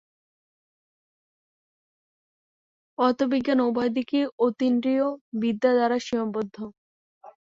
[2.97, 6.55] পদার্থবিজ্ঞান উভয় দিকেই অতীন্দ্রিয়বিদ্যা দ্বারা সীমাবদ্ধ।